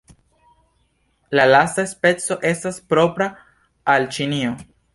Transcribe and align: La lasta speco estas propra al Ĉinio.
La 1.39 1.45
lasta 1.49 1.85
speco 1.93 2.39
estas 2.55 2.81
propra 2.95 3.31
al 3.97 4.09
Ĉinio. 4.17 4.57